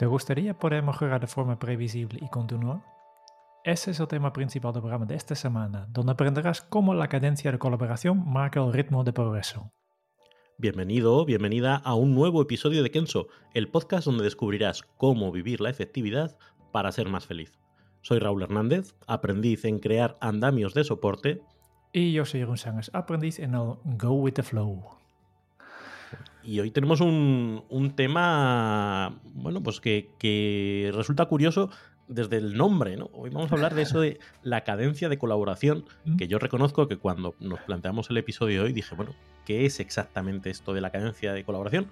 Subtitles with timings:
[0.00, 2.82] ¿Te gustaría poder mejorar de forma previsible y continua?
[3.64, 7.52] Ese es el tema principal del programa de esta semana, donde aprenderás cómo la cadencia
[7.52, 9.70] de colaboración marca el ritmo de progreso.
[10.56, 15.68] Bienvenido, bienvenida a un nuevo episodio de Kenso, el podcast donde descubrirás cómo vivir la
[15.68, 16.38] efectividad
[16.72, 17.52] para ser más feliz.
[18.00, 21.42] Soy Raúl Hernández, aprendiz en crear andamios de soporte.
[21.92, 24.99] Y yo soy Jeroen Sánchez, aprendiz en el Go with the Flow.
[26.42, 31.70] Y hoy tenemos un, un tema, bueno, pues que, que, resulta curioso
[32.08, 33.08] desde el nombre, ¿no?
[33.12, 35.84] Hoy vamos a hablar de eso de la cadencia de colaboración,
[36.18, 39.78] que yo reconozco que cuando nos planteamos el episodio de hoy dije, bueno, ¿qué es
[39.80, 41.86] exactamente esto de la cadencia de colaboración?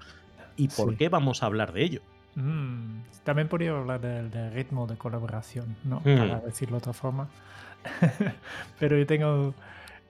[0.56, 0.96] ¿Y por sí.
[0.96, 2.02] qué vamos a hablar de ello?
[2.34, 6.00] Mm, también podría hablar del, del, ritmo de colaboración, ¿no?
[6.00, 6.18] Mm.
[6.18, 7.28] Para decirlo de otra forma.
[8.80, 9.54] Pero yo tengo...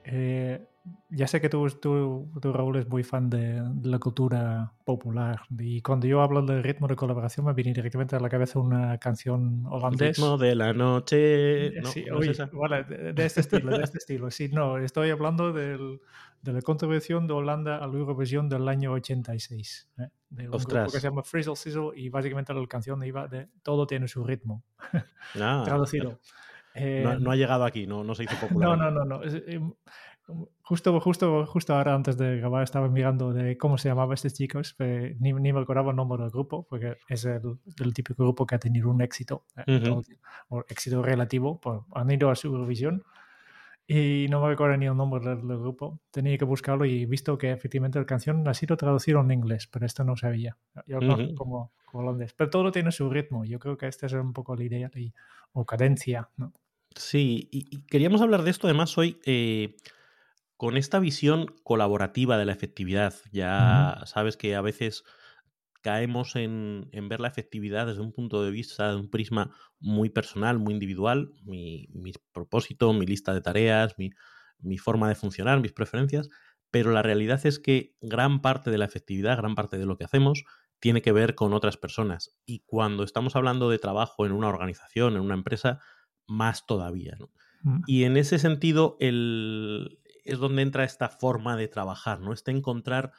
[0.05, 0.67] Eh,
[1.11, 5.41] ya sé que tú, tú, tú, Raúl, es muy fan de, de, la cultura popular.
[5.59, 8.99] Y cuando yo hablo del ritmo de colaboración, me viene directamente a la cabeza una
[8.99, 10.19] canción holandés.
[10.19, 11.73] Ritmo de la noche.
[11.81, 12.51] No, sí, no oye, es esa.
[12.53, 14.31] vale, de, de, este estilo, de este estilo.
[14.31, 16.01] Sí, no, estoy hablando del,
[16.43, 19.91] de la contribución de Holanda a la Eurovisión del año 86.
[19.99, 20.09] ¿eh?
[20.31, 20.85] De un Ostras.
[20.85, 24.25] grupo que se llama Frizzle Sizzle y básicamente la canción iba de todo tiene su
[24.25, 24.63] ritmo.
[25.41, 26.21] Ah, Traducido.
[26.75, 28.79] Eh, no, no, ha llegado aquí, no, no se hizo popular.
[28.79, 29.05] No, no, no.
[29.05, 29.21] no.
[30.63, 34.75] Justo, justo, justo ahora antes de grabar estaba mirando de cómo se llamaba este chicos,
[34.77, 38.47] pero ni, ni, me acordaba el nombre del grupo, porque es el, el típico grupo
[38.47, 40.19] que ha tenido un éxito, uh -huh.
[40.51, 41.61] o éxito relativo,
[41.95, 43.03] han ido a su Eurovisión
[43.87, 45.99] y no me recuerdo ni el nombre del, del, grupo.
[46.11, 49.67] Tenía que buscarlo y he visto que efectivamente la canción ha sido traducida en inglés,
[49.67, 50.59] pero esto no sabía.
[50.87, 51.35] Yo uh -huh.
[51.35, 52.35] como, como holandés.
[52.35, 53.47] Pero todo tiene su ritmo.
[53.47, 54.91] Yo creo que esta es un poco la idea
[55.53, 56.53] o cadencia, ¿no?
[56.95, 59.19] Sí, y, y, queríamos hablar de esto además hoy.
[59.25, 59.75] Eh
[60.59, 64.07] con esta visión colaborativa de la efectividad, ya uh -huh.
[64.07, 65.05] sabes que a veces
[65.83, 70.11] caemos en, en, ver la efectividad desde un punto de vista, de un prisma muy
[70.11, 74.11] personal, muy individual, mi, mi propósito, mi lista de tareas, mi,
[74.59, 76.29] mi, forma de funcionar, mis preferencias,
[76.73, 80.05] pero la realidad es que gran parte de la efectividad, gran parte de lo que
[80.05, 80.43] hacemos,
[80.81, 82.37] tiene que ver con otras personas.
[82.45, 85.79] Y cuando estamos hablando de trabajo en una organización, en una empresa,
[86.27, 87.15] más todavía.
[87.21, 87.31] ¿no?
[87.65, 87.83] -huh.
[87.87, 92.33] Y en ese sentido, el, es donde entra esta forma de trabajar, ¿no?
[92.33, 93.13] Este encontrar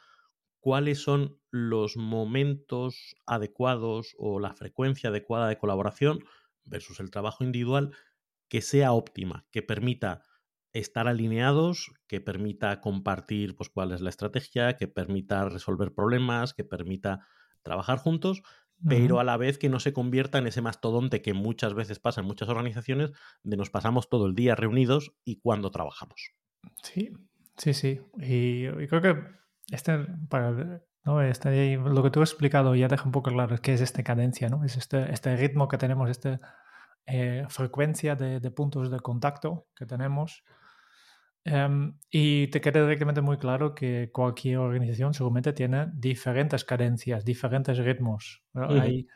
[0.60, 6.24] cuáles son los momentos adecuados o la frecuencia adecuada de colaboración
[6.64, 7.92] versus el trabajo individual
[8.48, 10.22] que sea óptima, que permita
[10.72, 16.64] estar alineados, que permita compartir pues, cuál es la estrategia, que permita resolver problemas, que
[16.64, 17.26] permita
[17.62, 18.88] trabajar juntos, uh -huh.
[18.88, 22.20] pero a la vez que no se convierta en ese mastodonte que muchas veces pasa
[22.20, 26.39] en muchas organizaciones, de nos pasamos todo el día reunidos y cuando trabajamos.
[26.82, 27.12] Sí,
[27.56, 28.00] sí, sí.
[28.18, 29.16] Y, y creo que
[29.70, 29.98] este,
[30.28, 31.22] para, ¿no?
[31.22, 34.48] este, lo que tú has explicado ya deja un poco claro qué es esta cadencia,
[34.48, 34.64] ¿no?
[34.64, 36.40] Es este, este ritmo que tenemos, esta
[37.06, 40.44] eh, frecuencia de, de, puntos de contacto que tenemos.
[41.46, 47.78] Um, y te queda directamente muy claro que cualquier organización seguramente tiene diferentes cadencias, diferentes
[47.78, 48.42] ritmos.
[48.52, 48.80] Uh -huh.
[48.80, 49.08] Hay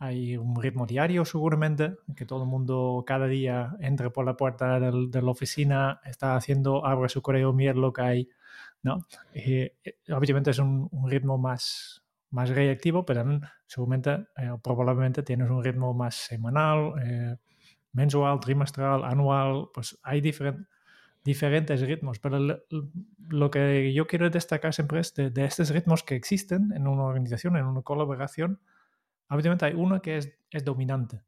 [0.00, 4.80] hay un ritmo diario seguramente, que todo el mundo cada día entre por la puerta
[4.80, 8.28] del, de la oficina, está haciendo, abre su correo, mira lo que hay,
[8.82, 9.06] ¿no?
[9.34, 9.70] Y,
[10.10, 15.92] obviamente es un, un, ritmo más, más reactivo, pero seguramente, eh, probablemente tienes un ritmo
[15.92, 17.36] más semanal, eh,
[17.92, 20.66] mensual, trimestral, anual, pues hay diferentes
[21.22, 22.38] diferentes ritmos, pero
[23.28, 27.02] lo que yo quiero destacar siempre es de, de estos ritmos que existen en una
[27.02, 28.58] organización, en una colaboración,
[29.30, 31.22] obviamente hay uno que es, es dominante.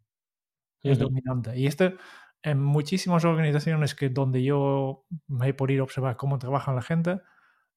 [0.83, 1.05] Es uh -huh.
[1.05, 1.59] dominante.
[1.59, 1.97] Y este,
[2.43, 7.21] en muchísimas organizaciones que donde yo me he podido observar cómo trabaja la gente,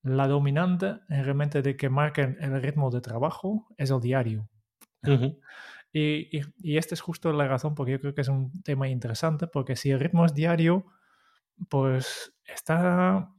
[0.03, 4.49] la dominante realmente de que marquen el ritmo de trabajo es el diario.
[5.03, 5.39] Uh -huh.
[5.93, 8.87] y, y, y esta es justo la razón porque yo creo que es un tema
[8.89, 10.85] interesante, porque si el ritmo es diario,
[11.69, 13.34] pues está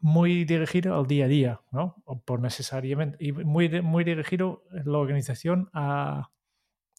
[0.00, 2.02] muy dirigido al día a día, ¿no?
[2.04, 6.30] O por necesariamente, y muy, muy dirigido la organización a,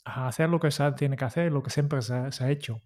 [0.05, 2.81] a, hacer lo que se tiene que hacer, lo que siempre se, se ha hecho.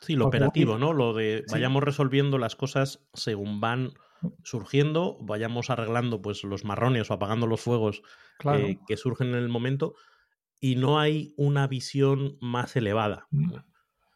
[0.00, 0.92] Sí, lo operativo, ¿no?
[0.92, 3.92] Lo de vayamos resolviendo las cosas según van
[4.44, 8.02] surgiendo, vayamos arreglando pues los marrones o apagando los fuegos
[8.44, 9.94] eh, que surgen en el momento
[10.60, 13.26] y no hay una visión más elevada.
[13.30, 13.54] Mm.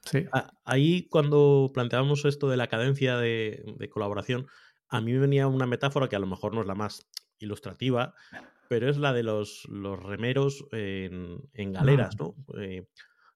[0.05, 0.27] Sí.
[0.65, 4.47] Ahí cuando planteábamos esto de la cadencia de, colaboración,
[4.89, 7.09] a mí me venía una metáfora que a lo mejor no es la más
[7.39, 8.15] ilustrativa,
[8.69, 12.23] pero es la de los, los remeros en, en galeras, mm.
[12.23, 12.35] ¿no?
[12.61, 12.87] Eh,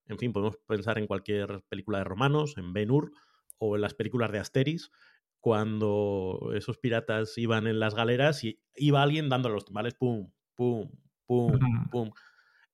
[0.07, 3.11] en fin, podemos pensar en cualquier película de romanos, en Ben Hur
[3.59, 4.91] o en las películas de Asteris,
[5.39, 10.89] cuando esos piratas iban en las galeras y iba alguien dándole los timbales, pum, pum,
[11.25, 11.59] pum,
[11.91, 12.11] pum.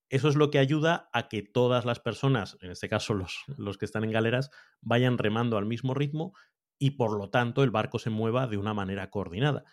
[0.10, 3.78] Eso es lo que ayuda a que todas las personas, en este caso los, los
[3.78, 4.50] que están en galeras,
[4.82, 6.34] vayan remando al mismo ritmo
[6.78, 9.64] y por lo tanto el barco se mueva de una manera coordinada.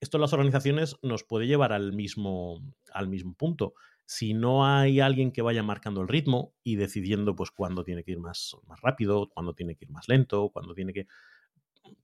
[0.00, 2.60] Esto en las organizaciones nos puede llevar al mismo,
[2.92, 3.74] al mismo punto
[4.12, 8.12] si no hay alguien que vaya marcando el ritmo y decidiendo pues cuándo tiene que
[8.12, 11.06] ir más, más rápido, cuándo tiene que ir más lento, cuándo tiene que...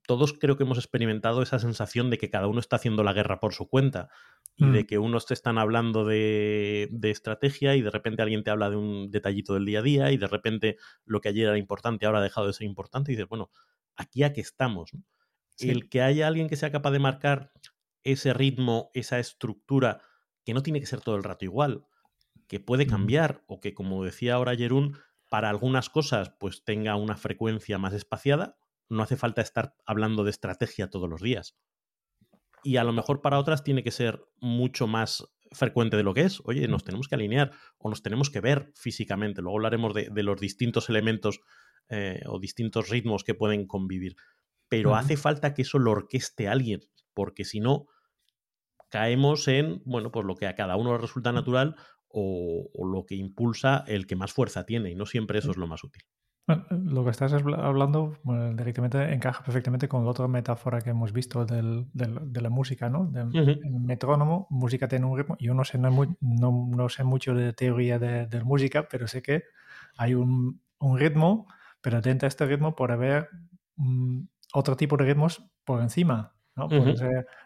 [0.07, 3.39] Todos creo que hemos experimentado esa sensación de que cada uno está haciendo la guerra
[3.39, 4.09] por su cuenta
[4.57, 4.85] y de mm.
[4.87, 8.75] que unos te están hablando de, de, estrategia y de repente alguien te habla de
[8.75, 12.19] un detallito del día a día y de repente lo que ayer era importante ahora
[12.19, 13.51] ha dejado de ser importante y dices, bueno,
[13.99, 14.91] aquí a qué estamos.
[15.59, 17.51] El que haya alguien que sea capaz de marcar
[18.03, 20.01] ese ritmo, esa estructura,
[20.45, 21.85] que no tiene que ser todo el rato igual,
[22.47, 24.97] que puede cambiar o que, como decía ahora Jerún,
[25.29, 28.57] para algunas cosas pues tenga una frecuencia más espaciada,
[28.87, 31.57] no hace falta estar hablando de estrategia todos los días.
[32.63, 36.21] Y a lo mejor para otras tiene que ser mucho más frecuente de lo que
[36.21, 36.41] es.
[36.45, 39.41] Oye, nos tenemos que alinear o nos tenemos que ver físicamente.
[39.41, 41.41] Luego hablaremos de, los distintos elementos
[41.89, 44.15] eh, o distintos ritmos que pueden convivir.
[44.67, 46.81] Pero hace falta que eso lo orqueste alguien,
[47.15, 47.87] porque si no,
[48.89, 51.75] caemos en, bueno, pues lo que a cada uno le resulta natural
[52.07, 55.67] o, lo que impulsa el que más fuerza tiene, y no siempre eso es lo
[55.67, 56.03] más útil.
[56.71, 58.17] lo que estás hablando
[58.55, 63.11] directamente encaja perfectamente con la otra metáfora que hemos visto del, de la música, ¿no?
[63.13, 65.37] El metrónomo, música tiene un ritmo.
[65.39, 65.91] Yo no sé, no,
[66.21, 69.43] no, sé mucho de teoría de, de, música, pero sé que
[69.97, 71.45] hay un, un, ritmo,
[71.81, 73.29] pero dentro de este ritmo puede haber
[73.75, 74.21] mm,
[74.53, 76.35] otro tipo de ritmos por encima.
[76.55, 76.67] ¿no?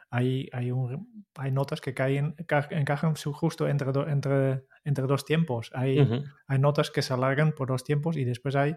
[0.10, 2.36] hay, hay, un, hay notas que caen,
[2.72, 5.72] encajan justo entre, entre, entre dos tiempos.
[5.74, 6.00] Hay,
[6.48, 8.76] hay notas que se alargan por dos tiempos y después hay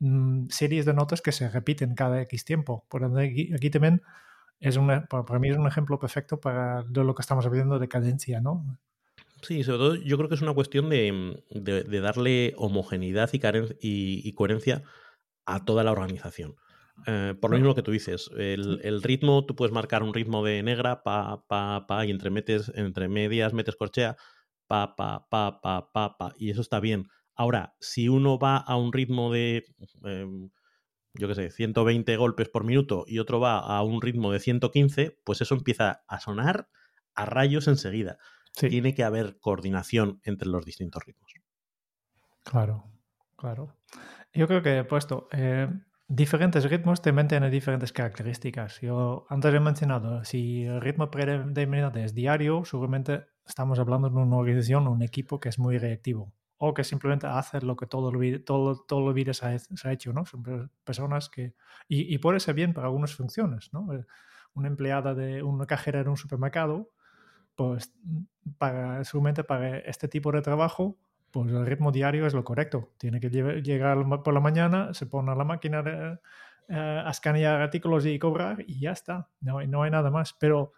[0.00, 2.84] mm, series de notas que se repiten cada X tiempo.
[2.88, 4.02] Por aquí, aquí también
[4.58, 8.40] es una, para mí es un ejemplo perfecto para lo que estamos viendo de cadencia,
[8.40, 8.78] ¿no?
[9.42, 13.38] Sí, sobre todo yo creo que es una cuestión de, de, darle homogeneidad y,
[13.80, 14.82] y, y, coherencia
[15.46, 16.56] a toda la organización.
[17.06, 20.62] Eh, por lo mismo que tú dices, el, ritmo, tú puedes marcar un ritmo de
[20.62, 24.16] negra, pa, pa, pa, y entre, metes, entre medias metes corchea,
[24.66, 27.08] pa, pa, pa, pa, pa, pa, y eso está bien.
[27.34, 29.64] Ahora, si uno va a un ritmo de,
[30.04, 30.50] em,
[31.14, 35.18] yo qué sé, 120 golpes por minuto y otro va a un ritmo de 115,
[35.24, 36.68] pues eso empieza a sonar
[37.14, 38.18] a rayos enseguida.
[38.54, 41.32] Tiene que haber coordinación entre los distintos ritmos.
[42.44, 42.84] Claro,
[43.36, 43.76] claro.
[44.32, 45.68] Yo creo que he puesto, eh,
[46.08, 48.80] diferentes ritmos también tienen diferentes características.
[48.80, 54.36] Yo antes he mencionado, si el ritmo predominante es diario, seguramente estamos hablando de una
[54.36, 56.32] organización, un equipo que es muy reactivo
[56.62, 60.12] o que simplemente hace lo que todo el, todo, todo el vida se ha, hecho,
[60.12, 60.26] ¿no?
[60.26, 61.54] Son personas que...
[61.88, 63.90] Y, puede ser bien para algunas funciones, ¿no?
[63.94, 64.04] Eh,
[64.52, 66.90] una empleada de una cajera en un supermercado,
[67.60, 67.92] pues
[68.56, 70.96] para, seguramente para este tipo de trabajo
[71.30, 72.94] pues el ritmo diario es lo correcto.
[72.96, 75.84] Tiene que llegar por la mañana, se pone a la máquina
[76.70, 79.28] eh, a escanear artículos y cobrar y ya está.
[79.42, 80.32] No, no hay nada más.
[80.32, 80.72] Pero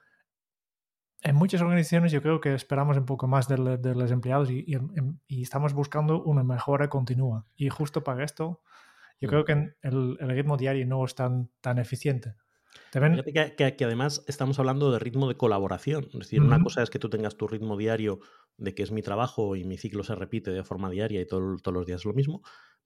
[1.22, 4.66] en muchas organizaciones yo creo que esperamos un poco más de, los empleados y,
[5.28, 7.46] y, estamos buscando una mejora continua.
[7.54, 8.60] Y justo para esto,
[9.20, 12.34] yo creo que el, ritmo diario no es tan, tan eficiente.
[12.92, 16.04] Fíjate que, que, además estamos hablando de ritmo de colaboración.
[16.12, 18.20] Es decir, una cosa es que tú tengas tu ritmo diario
[18.58, 21.60] de que es mi trabajo y mi ciclo se repite de forma diaria y todos
[21.64, 22.42] los días es lo mismo,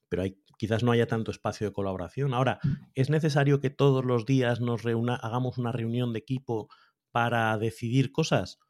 [0.09, 2.35] pero hay, quizás no haya tanto espacio de colaboración.
[2.35, 2.73] Ahora, mm.
[2.95, 6.69] ¿es necesario que todos los días nos hagamos una reunión de equipo
[7.11, 8.61] para decidir cosas?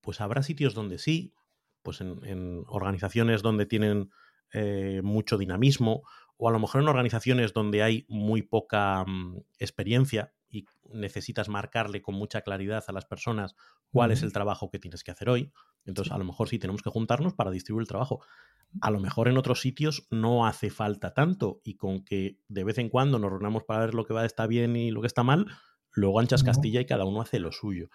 [0.00, 1.34] Pues habrá sitios donde sí,
[1.82, 4.10] pues en, organizaciones donde tienen
[4.52, 6.02] eh, mucho dinamismo,
[6.38, 12.02] o a lo mejor en organizaciones donde hay muy poca mm, experiencia y necesitas marcarle
[12.02, 13.54] con mucha claridad a las personas
[13.90, 15.52] cuál es el trabajo que tienes que hacer hoy.
[15.84, 18.24] Entonces, a lo mejor sí tenemos que juntarnos para distribuir el trabajo.
[18.80, 22.78] A lo mejor en otros sitios no hace falta tanto y con que de vez
[22.78, 25.22] en cuando nos reunamos para ver lo que va está bien y lo que está
[25.22, 25.46] mal,
[25.92, 27.88] luego anchas Castilla y cada uno hace lo suyo.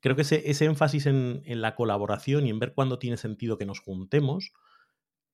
[0.00, 3.66] Creo que ese, ese énfasis en, la colaboración y en ver cuándo tiene sentido que
[3.66, 4.52] nos juntemos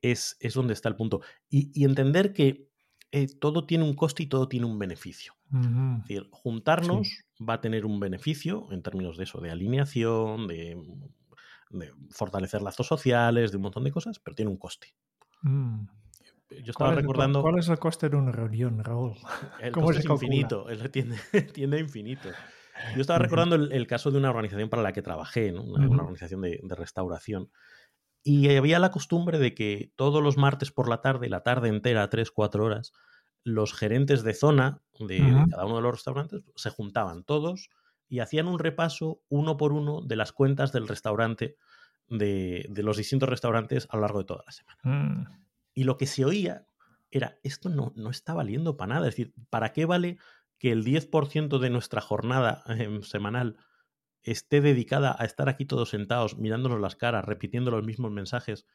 [0.02, 1.20] es, es donde está el punto.
[1.49, 2.68] Y, y entender que
[3.12, 5.34] eh, todo tiene un coste y todo tiene un beneficio.
[5.52, 10.76] Es decir, juntarnos va a tener un beneficio en términos de eso, de alineación, de,
[12.10, 14.94] fortalecer lazos sociales, de un montón de cosas, pero tiene un coste.
[15.42, 15.86] Mm.
[16.62, 17.42] Yo estaba recordando.
[17.42, 19.14] ¿Cuál es el coste de una reunión, Raúl?
[19.60, 21.16] El coste es infinito, él tiende,
[21.52, 22.28] tiende, a infinito.
[22.94, 26.60] Yo estaba recordando el, caso de una organización para la que trabajé, una, organización de,
[26.76, 27.50] restauración.
[28.28, 32.11] Y había la costumbre de que todos los martes por la tarde, la tarde entera,
[32.11, 32.92] tres, cuatro horas,
[33.45, 35.18] los gerentes de zona de,
[35.49, 37.71] cada uno de los restaurantes se juntaban todos
[38.09, 41.56] y hacían un repaso uno por uno de las cuentas del restaurante,
[42.09, 44.80] de, los distintos restaurantes a lo largo de toda la semana.
[44.83, 45.26] Mm.
[45.75, 46.66] Y lo que se oía
[47.12, 49.06] era, esto no, no está valiendo para nada.
[49.06, 50.18] Es decir, ¿para qué vale
[50.59, 53.56] que el 10% de nuestra jornada em, semanal
[54.26, 58.66] esté dedicada a estar aquí todos sentados, mirándonos las caras, repitiendo los mismos mensajes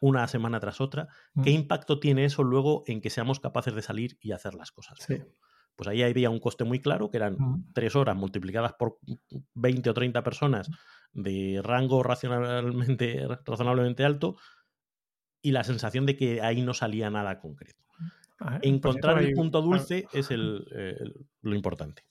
[0.00, 1.08] una semana tras otra,
[1.42, 1.54] ¿qué mm.
[1.54, 4.98] impacto tiene eso luego en que seamos capaces de salir y hacer las cosas?
[5.74, 7.72] Pues ahí había un coste muy claro, que eran mm.
[7.72, 8.98] tres horas multiplicadas por
[9.54, 10.70] 20 o 30 personas
[11.12, 14.36] de rango racionalmente, razonablemente alto
[15.40, 17.84] y la sensación de que ahí no salía nada concreto.
[18.38, 22.02] Ah, pues Encontrar el punto dulce es lo importante.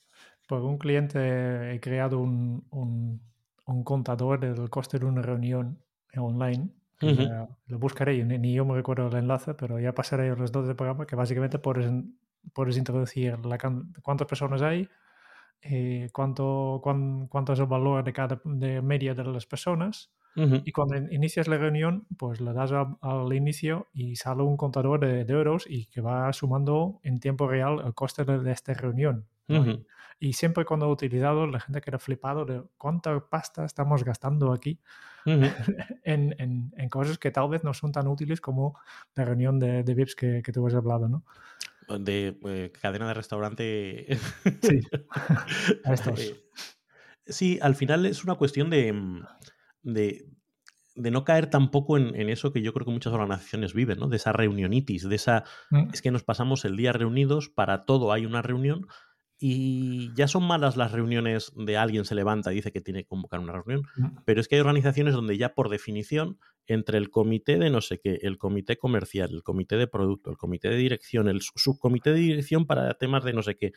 [0.48, 5.80] Por un cliente he creado un, un, contador del coste de una reunión
[6.16, 6.70] online.
[7.68, 11.06] lo buscaré, ni, yo me recuerdo el enlace, pero ya pasaré los dos de programa
[11.06, 11.92] que básicamente puedes,
[12.54, 13.58] puedes introducir la,
[14.02, 14.88] cuántas personas hay,
[15.62, 20.98] eh, cuánto, cuánto es el valor de cada de media de las personas y cuando
[20.98, 25.86] inicias la reunión, pues le das al inicio y sale un contador de, euros y
[25.86, 29.25] que va sumando en tiempo real el coste de, esta reunión.
[30.20, 34.80] Y, siempre cuando he utilizado, la gente queda flipado de cuánta pasta estamos gastando aquí
[35.25, 38.80] en, en, en, cosas que tal vez no son tan útiles como
[39.16, 41.25] la reunión de, de VIPs que, que tú has hablado, ¿no?
[42.00, 44.18] De eh, cadena de restaurante.
[44.62, 44.80] sí,
[45.86, 46.20] estos.
[46.20, 46.44] Eh,
[47.28, 49.24] sí, al final es una cuestión de mm,
[49.86, 54.08] de, no caer tampoco en, en, eso que yo creo que muchas organizaciones viven, ¿no?
[54.08, 55.44] De esa reunionitis, de esa...
[55.70, 55.90] Mm.
[55.94, 58.88] Es que nos pasamos el día reunidos, para todo hay una reunión
[59.38, 63.10] y ya son malas las reuniones de alguien se levanta y dice que tiene que
[63.10, 63.84] convocar una reunión,
[64.24, 68.00] pero es que hay organizaciones donde ya por definición, entre el comité de no sé
[68.00, 72.20] qué, el comité comercial, el comité de producto, el comité de dirección, el subcomité de
[72.20, 73.74] dirección para temas de no sé qué,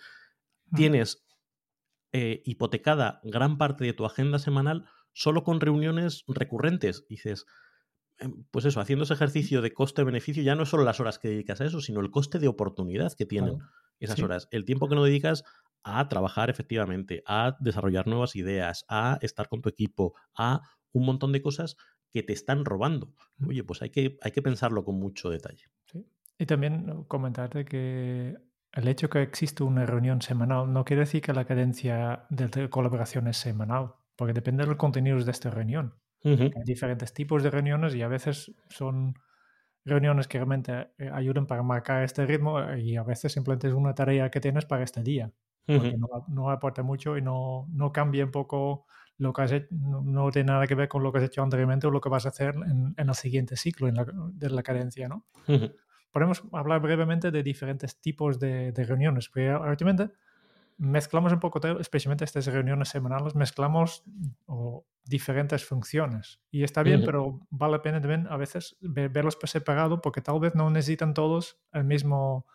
[0.74, 1.26] tienes
[2.12, 7.04] eh, hipotecada gran parte de tu agenda semanal solo con reuniones recurrentes.
[7.08, 7.46] dices,
[8.18, 11.28] em, pues eso, haciendo ese ejercicio de coste-beneficio, ya no es solo las horas que
[11.28, 13.58] dedicas a eso, sino el coste de oportunidad que tienen
[14.00, 14.48] esas horas.
[14.50, 15.44] El tiempo que no dedicas
[15.82, 20.62] a trabajar efectivamente, a desarrollar nuevas ideas, a estar con tu equipo, a
[20.92, 21.76] un montón de cosas
[22.10, 23.12] que te están robando.
[23.46, 25.64] Oye, pues hay que, hay que pensarlo con mucho detalle.
[26.38, 28.36] Y también comentarte que
[28.72, 33.26] el hecho que existe una reunión semanal no quiere decir que la cadencia de colaboración
[33.28, 35.94] es semanal porque depende de los contenidos de esta reunión.
[36.24, 39.14] Hay diferentes tipos de reuniones y a veces son
[39.84, 43.74] reuniones que realmente eh, ayudan para marcar este ritmo eh, y a veces simplemente es
[43.74, 45.32] una tarea que tienes para este día.
[45.66, 48.86] Porque no, aporta mucho y no, no cambia un poco
[49.18, 51.86] lo que has hecho, no, tiene nada que ver con lo que has hecho anteriormente
[51.86, 55.08] o lo que vas a hacer en, el siguiente ciclo en la, de la cadencia.
[55.08, 55.26] ¿no?
[56.10, 60.14] Podemos hablar brevemente de diferentes tipos de, de reuniones, porque últimamente
[60.78, 64.04] mezclamos un poco, especialmente estas reuniones semanales, mezclamos
[65.04, 66.40] diferentes funciones.
[66.50, 70.38] Y está bien, pero vale la pena también a veces verlos por separado porque tal
[70.40, 72.46] vez no necesitan todos el mismo,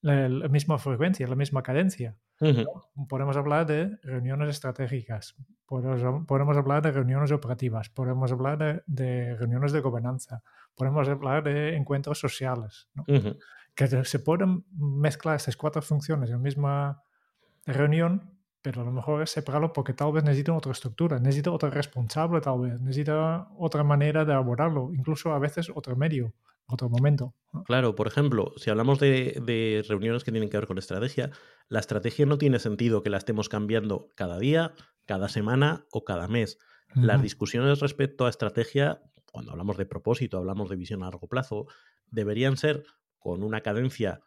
[0.00, 2.16] la, misma frecuencia, la misma cadencia.
[3.08, 9.34] Podemos hablar de reuniones estratégicas, podemos, podemos, hablar de reuniones operativas, podemos hablar de, de,
[9.36, 10.42] reuniones de gobernanza,
[10.74, 12.88] podemos hablar de encuentros sociales.
[13.74, 17.02] Que se pueden mezclar estas cuatro funciones en la misma
[17.72, 21.70] reunión, pero a lo mejor es separarlo porque tal vez necesita otra estructura, necesita otro
[21.70, 26.34] responsable tal vez, necesita otra manera de abordarlo, incluso a veces otro medio,
[26.66, 27.34] otro momento.
[27.64, 31.30] Claro, por ejemplo, si hablamos de, reuniones que tienen que ver con estrategia,
[31.68, 34.72] la estrategia no tiene sentido que la estemos cambiando cada día,
[35.04, 36.58] cada semana o cada mes.
[36.94, 41.66] Las discusiones respecto a estrategia, cuando hablamos de propósito, hablamos de visión a largo plazo,
[42.10, 42.84] deberían ser
[43.18, 44.22] con una cadencia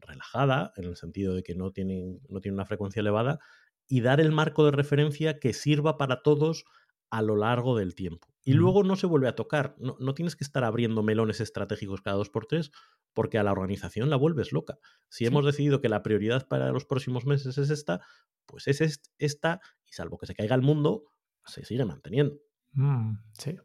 [0.00, 3.38] relajada, en el sentido de que no tienen, no una frecuencia elevada,
[3.86, 6.64] y dar el marco de referencia que sirva para todos
[7.10, 8.28] a lo largo del tiempo.
[8.42, 9.76] Y luego no se vuelve a tocar.
[9.78, 12.70] No, tienes que estar abriendo melones estratégicos cada dos por tres,
[13.12, 14.78] porque a la organización la vuelves loca.
[15.08, 18.00] Si hemos decidido que la prioridad para los próximos meses es esta,
[18.46, 21.04] pues es esta, y salvo que se caiga el mundo,
[21.44, 22.38] se sigue manteniendo.
[22.72, 23.58] Mm, sí.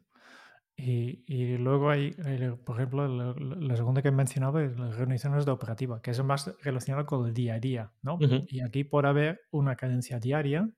[0.78, 2.12] Y, luego hay,
[2.64, 6.54] por ejemplo, la, segunda que he mencionado es las reuniones de operativa, que es más
[6.62, 8.18] relacionado con el día a día, ¿no?
[8.48, 10.68] Y aquí puede haber una cadencia diaria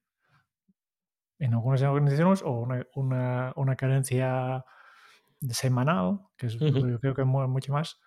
[1.41, 4.65] en algunas organizaciones o una, una, cadencia
[5.51, 8.01] semanal, que es, yo creo que es mucho más.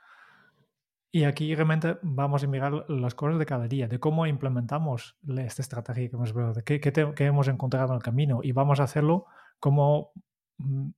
[1.12, 5.62] Y aquí realmente vamos a mirar las cosas de cada día, de cómo implementamos esta
[5.62, 6.34] estrategia que hemos,
[6.64, 9.26] qué, qué hemos encontrado en el camino y vamos a hacerlo
[9.60, 10.14] como
[10.58, 10.92] mm,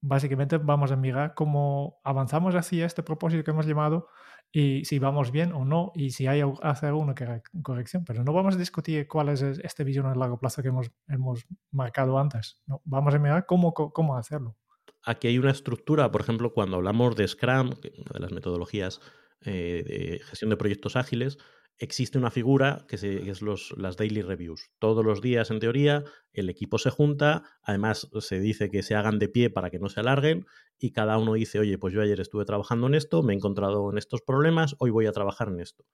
[0.00, 4.08] básicamente vamos a mirar cómo avanzamos hacia este propósito que hemos llamado
[4.50, 7.14] y si vamos bien o no y si hay hacer alguna
[7.62, 8.04] corrección.
[8.04, 11.46] Pero no vamos a discutir cuál es esta visión a largo plazo que hemos, hemos
[11.70, 12.62] marcado antes.
[12.66, 14.56] No, vamos a mirar cómo, cómo hacerlo.
[15.04, 19.00] Aquí hay una estructura, por ejemplo, cuando hablamos de Scrum, una de las metodologías
[19.42, 21.38] eh, de gestión de proyectos ágiles,
[21.78, 24.70] existe una figura que, es los, las daily reviews.
[24.78, 29.18] Todos los días, en teoría, el equipo se junta, además se dice que se hagan
[29.18, 30.46] de pie para que no se alarguen
[30.78, 33.90] y cada uno dice, oye, pues yo ayer estuve trabajando en esto, me he encontrado
[33.90, 35.84] en estos problemas, hoy voy a trabajar en esto.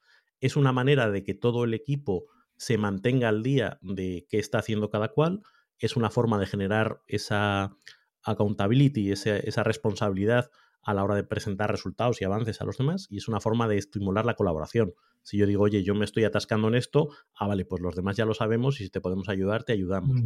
[0.41, 2.27] Es una manera de que todo el equipo
[2.57, 5.43] se mantenga al día de qué está haciendo cada cual,
[5.79, 7.77] es una forma de generar esa
[8.23, 10.51] accountability, esa responsabilidad
[10.85, 13.69] a la hora de presentar resultados y avances a los demás y es una forma
[13.69, 14.95] de estimular la colaboración.
[15.23, 18.17] Si yo digo, oye, yo me estoy atascando en esto, ah, vale, pues los demás
[18.17, 20.21] ya lo sabemos y si te podemos ayudar, te ayudamos.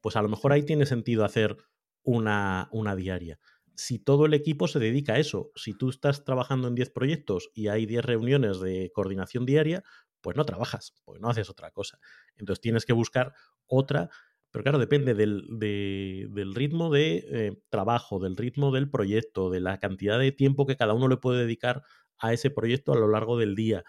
[0.00, 1.56] Pues a lo mejor ahí tiene sentido hacer
[2.02, 3.38] una, una diaria.
[3.74, 7.50] Si todo el equipo se dedica a eso, si tú estás trabajando en 10 proyectos
[7.54, 9.82] y hay 10 reuniones de coordinación diaria,
[10.20, 11.98] pues no trabajas, pues no haces otra cosa.
[12.36, 13.32] Entonces tienes que buscar
[13.66, 14.10] otra
[14.52, 19.78] pero claro, depende del, del ritmo de eh, trabajo, del ritmo del proyecto, de la
[19.78, 21.82] cantidad de tiempo que cada uno le puede dedicar
[22.18, 23.82] a ese proyecto a lo largo del día,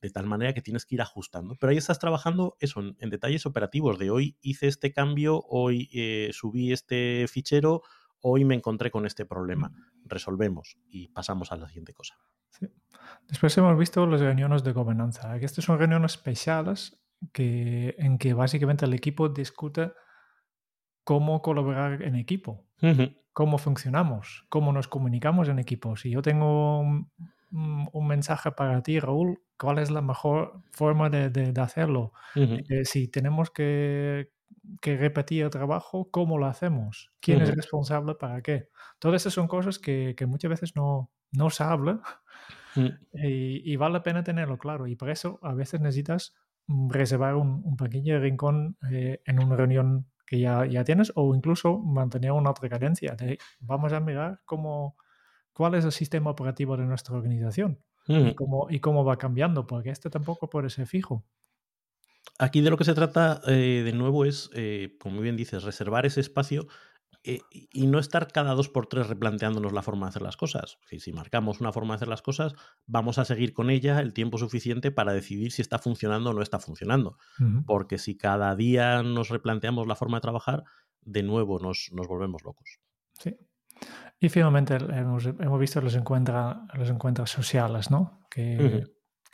[0.00, 1.56] de tal manera que tienes que ir ajustando.
[1.58, 6.30] Pero ahí estás trabajando eso, en, detalles operativos, de hoy hice este cambio, hoy eh,
[6.32, 7.82] subí este fichero,
[8.20, 9.72] hoy me encontré con este problema.
[10.04, 12.16] Resolvemos y pasamos a la siguiente cosa.
[13.26, 15.36] Después hemos visto las reuniones de gobernanza.
[15.38, 17.02] Estas son reuniones especiales
[17.32, 19.92] que, en que básicamente el equipo discute
[21.04, 22.64] cómo colaborar en equipo,
[23.32, 25.96] cómo funcionamos, cómo nos comunicamos en equipo.
[25.96, 27.08] Si yo tengo un,
[28.06, 32.12] mensaje para ti, Raúl, ¿cuál es la mejor forma de, hacerlo?
[32.34, 34.30] Eh, si tenemos que,
[34.82, 37.12] repetir el trabajo, ¿cómo lo hacemos?
[37.20, 38.68] ¿Quién es responsable para qué?
[38.98, 42.00] Todas esas son cosas que, muchas veces no, no se habla
[42.74, 42.88] mm.
[43.12, 44.86] y, vale la pena tenerlo claro.
[44.86, 46.34] Y por eso a veces necesitas
[46.88, 52.32] reservar un, pequeño rincón eh, en una reunión que ya, ya tienes o incluso mantener
[52.32, 53.16] una otra cadencia.
[53.60, 54.96] vamos a mirar cómo,
[55.52, 59.90] cuál es el sistema operativo de nuestra organización y, cómo, y cómo va cambiando, porque
[59.90, 61.24] este tampoco puede ser fijo.
[62.38, 66.06] Aquí de lo que se trata eh, de nuevo es, eh, como bien dices, reservar
[66.06, 66.66] ese espacio
[67.26, 70.78] eh, y no estar cada dos por tres replanteándonos la forma de hacer las cosas.
[70.86, 72.54] Si, marcamos una forma de hacer las cosas,
[72.86, 76.42] vamos a seguir con ella el tiempo suficiente para decidir si está funcionando o no
[76.42, 77.16] está funcionando.
[77.66, 80.64] Porque si cada día nos replanteamos la forma de trabajar,
[81.00, 82.78] de nuevo nos, volvemos locos.
[83.18, 83.36] Sí.
[84.20, 85.24] Y finalmente hemos,
[85.58, 88.20] visto los, los encuentros sociales, ¿no?
[88.30, 88.84] Que,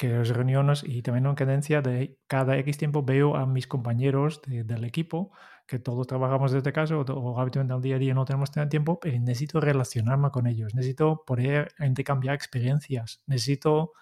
[0.00, 4.40] que las reuniones y también en cadencia de cada X tiempo veo a mis compañeros
[4.46, 5.30] del equipo
[5.66, 8.98] que todos trabajamos desde casa o, o habitualmente al día a día no tenemos tiempo,
[8.98, 13.92] pero necesito relacionarme con ellos, necesito poder intercambiar experiencias, necesito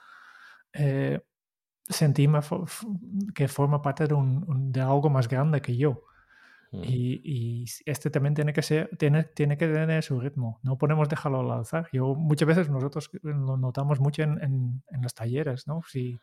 [0.72, 1.20] eh,
[1.88, 2.38] sentirme
[3.34, 6.04] que forma parte de, un, de, algo más grande que yo.
[6.70, 6.82] Mm.
[6.84, 10.60] Y, este también tiene que ser, tiene, tiene que tener su ritmo.
[10.62, 11.88] No podemos dejarlo al alzar.
[11.92, 15.82] Yo muchas veces nosotros lo notamos mucho en, en, en los talleres, ¿no?
[15.88, 16.20] Si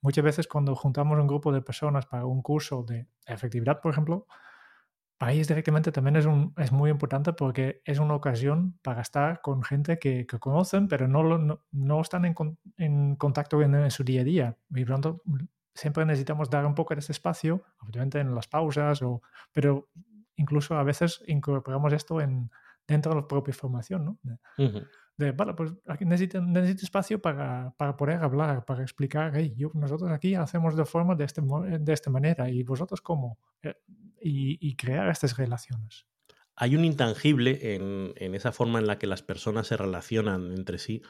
[0.00, 4.26] muchas veces cuando juntamos un grupo de personas para un curso de efectividad, por ejemplo,
[5.18, 10.26] país directamente también es, muy importante porque es una ocasión para estar con gente que,
[10.26, 12.34] conocen, pero no, están en,
[12.76, 14.56] en contacto en, su día a día.
[14.74, 15.22] Y pronto
[15.76, 19.88] siempre necesitamos dar un poco de ese espacio, obviamente en las pausas, o, pero
[20.36, 22.50] incluso a veces incorporamos esto en,
[22.86, 24.18] dentro de la propia formación, ¿no?
[25.18, 29.70] De, vale, pues aquí necesito, necesito espacio para, para, poder hablar, para explicar, hey, yo,
[29.72, 33.38] nosotros aquí hacemos de forma de, este, de esta manera y vosotros cómo.
[33.62, 33.74] Eh,
[34.20, 36.06] y, crear estas relaciones.
[36.54, 40.78] Hay un intangible en, en, esa forma en la que las personas se relacionan entre
[40.78, 41.02] sí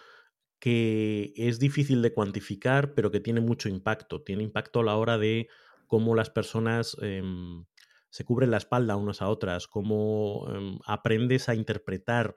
[0.58, 4.22] que es difícil de cuantificar, pero que tiene mucho impacto.
[4.22, 5.48] Tiene impacto a la hora de
[5.86, 7.64] cómo las personas em,
[8.10, 12.34] se cubren la espalda unas a otras, cómo em, aprendes a interpretar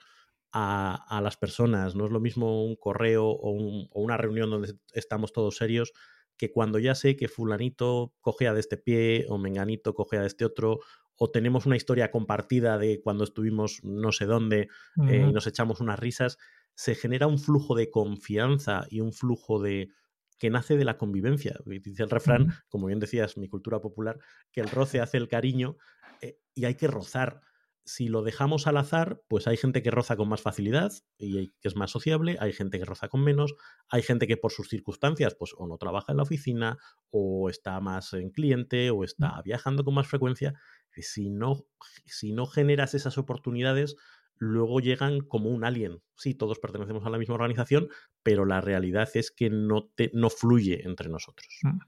[0.51, 1.95] a, a, las personas.
[1.95, 5.93] No es lo mismo un correo o, un, o, una reunión donde estamos todos serios
[6.38, 10.45] que cuando ya sé que fulanito cogea de este pie o menganito cogea de este
[10.45, 10.79] otro,
[11.19, 14.69] o tenemos una historia compartida de cuando estuvimos no sé dónde
[15.10, 16.38] eh, y nos echamos unas risas,
[16.80, 19.89] se genera un flujo de confianza y un flujo de
[20.38, 21.60] que nace de la convivencia.
[21.65, 24.18] Dice el refrán, como bien decías, mi cultura popular,
[24.54, 25.76] que el roce hace el cariño
[26.22, 27.42] eh, y hay que rozar
[27.84, 31.68] si lo dejamos al azar, pues hay gente que roza con más facilidad y que
[31.68, 33.56] es más sociable, hay gente que roza con menos,
[33.89, 36.78] hay gente que por sus circunstancias, pues o no trabaja en la oficina,
[37.10, 40.54] o está más en cliente, o está viajando con más frecuencia.
[40.96, 41.65] Si no,
[42.06, 43.96] si no generas esas oportunidades,
[44.39, 46.02] luego llegan como un alien.
[46.15, 47.89] Sí, todos pertenecemos a la misma organización,
[48.23, 51.47] pero la realidad es que no, te, no fluye entre nosotros.
[51.62, 51.80] Mm.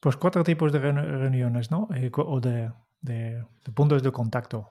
[0.00, 1.88] Pues cuatro tipos de reuniones, ¿no?
[1.94, 2.70] Eh, o de,
[3.74, 4.70] puntos de contacto.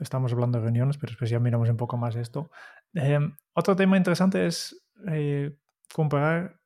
[0.00, 2.50] Estamos hablando de reuniones, pero ya miramos un poco más esto.
[2.92, 5.56] Em, otro tema interesante es eh,
[5.94, 6.60] comparar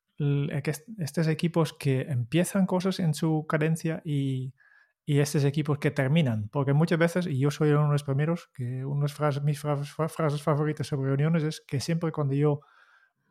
[0.99, 4.55] estos equipos que empiezan cosas en su cadencia y,
[5.15, 6.49] y, estos equipos que terminan.
[6.49, 10.43] Porque muchas veces, y yo soy uno de los primeros, que una de mis frases,
[10.43, 12.61] favoritas sobre reuniones es que siempre cuando yo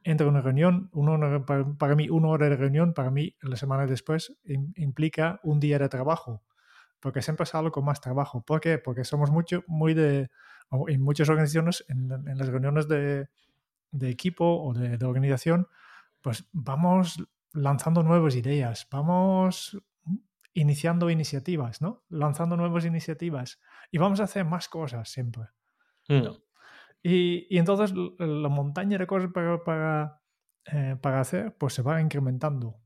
[0.04, 3.86] entro en una reunión, uno, para, mí una hora de reunión, para mí la semana
[3.86, 4.38] después
[4.76, 6.44] implica un día de trabajo
[7.00, 8.42] porque siempre salgo con más trabajo.
[8.42, 8.78] ¿Por qué?
[8.78, 10.30] Porque somos mucho, muy de,
[10.88, 13.30] en muchas organizaciones, en, las reuniones de,
[13.92, 15.68] de, equipo o de, organización,
[16.22, 19.82] pues vamos lanzando nuevas ideas, vamos
[20.60, 22.04] iniciando iniciativas, ¿no?
[22.10, 23.60] Lanzando nuevas iniciativas
[23.92, 25.44] y vamos a hacer más cosas siempre.
[26.10, 26.28] Mm.
[27.02, 30.22] Y, y, entonces la montaña de cosas para, para,
[30.66, 32.82] eh, para hacer, pues se va incrementando.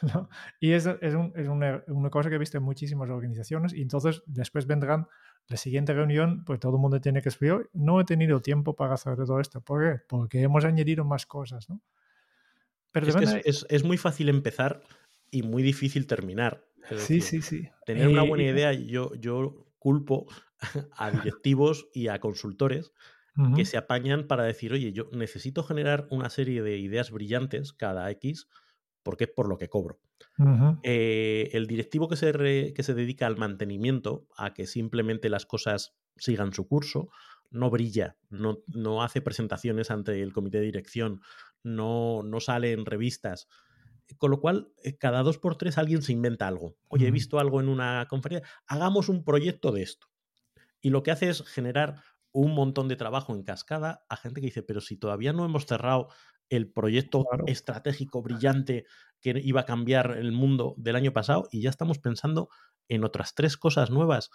[0.60, 3.82] Y es, es, un, es una, una, cosa que he visto en muchísimas organizaciones y
[3.82, 5.08] entonces después vendrán
[5.48, 8.94] la siguiente reunión, pues todo el mundo tiene que escribir, no he tenido tiempo para
[8.94, 9.60] hacer todo esto.
[9.60, 10.00] ¿Por qué?
[10.08, 11.82] Porque hemos añadido más cosas, ¿no?
[12.92, 14.80] Pero es, es, es, muy fácil empezar
[15.30, 16.66] y muy difícil terminar.
[16.96, 17.68] sí, sí, sí.
[17.84, 20.26] Tener una buena idea, yo, yo culpo
[20.96, 22.92] a directivos y a consultores
[23.54, 28.10] que se apañan para decir, oye, yo necesito generar una serie de ideas brillantes cada
[28.10, 28.48] X
[29.04, 30.00] porque es por lo que cobro.
[30.82, 35.96] Eh, el directivo que se, que se dedica al mantenimiento, a que simplemente las cosas
[36.16, 37.10] sigan su curso,
[37.50, 41.20] no brilla, no, no hace presentaciones ante el comité de dirección,
[41.62, 43.48] no, no sale en revistas.
[44.16, 46.76] Con lo cual, eh, cada dos por tres alguien se inventa algo.
[46.88, 50.08] Oye, he visto algo en una conferencia, hagamos un proyecto de esto.
[50.80, 54.46] Y lo que hace es generar un montón de trabajo en cascada a gente que
[54.46, 56.08] dice, pero si todavía no hemos cerrado
[56.48, 58.86] el proyecto estratégico brillante
[59.20, 62.48] que iba a cambiar el mundo del año pasado y ya estamos pensando
[62.88, 64.30] en otras tres cosas nuevas.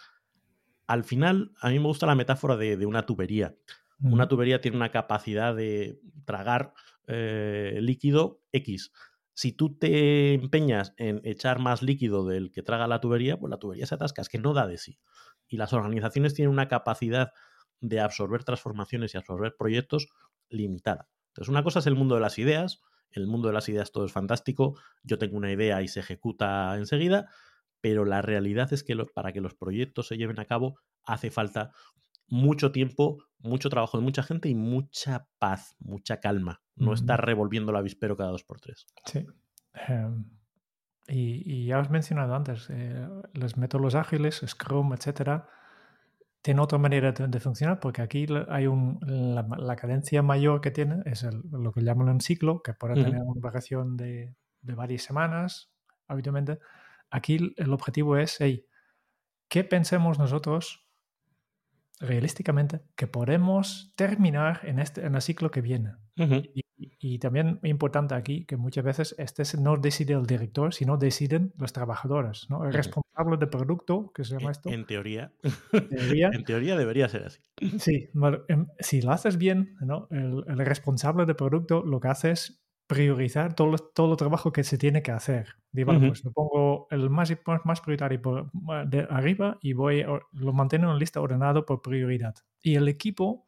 [0.86, 3.56] Al final, a mí me gusta la metáfora de, una tubería.
[4.00, 6.74] Una tubería tiene una capacidad de tragar
[7.06, 8.92] eh, líquido X.
[9.34, 13.58] Si tú te empeñas en echar más líquido del que traga la tubería, pues la
[13.58, 14.98] tubería se atasca, es que no da de sí.
[15.48, 17.32] Y las organizaciones tienen una capacidad
[17.80, 20.08] de absorber transformaciones y absorber proyectos
[20.48, 21.08] limitada.
[21.28, 24.04] Entonces, una cosa es el mundo de las ideas, el mundo de las ideas todo
[24.04, 27.28] es fantástico, yo tengo una idea y se ejecuta enseguida,
[27.80, 31.72] pero la realidad es que para que los proyectos se lleven a cabo hace falta
[32.28, 36.62] mucho tiempo, mucho trabajo de mucha gente y mucha paz, mucha calma.
[36.76, 38.86] No estar revolviendo el avispero cada dos por tres.
[39.06, 39.24] Sí.
[39.88, 40.24] Em,
[41.06, 45.48] y, ya has mencionado antes, eh, los métodos ágiles, Scrum, etcétera,
[46.42, 51.26] tiene otra manera de, funcionar porque aquí hay un, la, cadencia mayor que tiene es
[51.50, 55.70] lo que llaman un ciclo, que puede tener una variación de, de, varias semanas
[56.06, 56.58] habitualmente.
[57.10, 58.66] Aquí el objetivo es, hey,
[59.48, 60.83] ¿qué pensemos nosotros
[62.00, 65.92] realísticamente que podemos terminar en, este, en el ciclo que viene?
[66.76, 71.72] y, también importante aquí que muchas veces este no decide el director, sino deciden los
[71.72, 72.64] trabajadores, ¿no?
[72.64, 74.70] El responsable de producto, que se llama esto.
[74.70, 75.32] En teoría.
[75.72, 77.40] en teoría debería ser así.
[77.78, 78.10] Sí,
[78.48, 80.08] em, si lo haces bien, ¿no?
[80.10, 84.64] el, el, responsable de producto lo que hace es priorizar todo, todo el trabajo que
[84.64, 85.56] se tiene que hacer.
[85.72, 87.32] Digo, pues lo pongo el más,
[87.64, 88.50] más prioritario por,
[88.86, 92.34] de arriba y voy, lo mantengo en lista ordenado por prioridad.
[92.62, 93.46] Y el equipo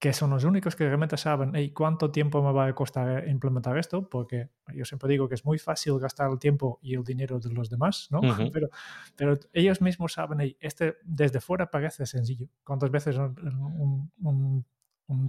[0.00, 4.08] que son los únicos que realmente saben cuánto tiempo me va a costar implementar esto,
[4.08, 7.50] porque yo siempre digo que es muy fácil gastar el tiempo y el dinero de
[7.50, 8.20] los demás, ¿no?
[8.54, 8.70] pero,
[9.14, 12.48] pero, ellos mismos saben, este desde fuera parece sencillo.
[12.64, 14.64] ¿Cuántas veces un, un, un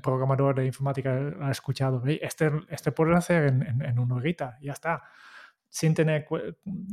[0.02, 4.74] programador de informática ha escuchado, este, este puede hacer en, en, en una horita, ya
[4.74, 5.04] está
[5.70, 6.28] sin tener,